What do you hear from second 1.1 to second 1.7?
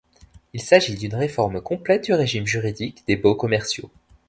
réforme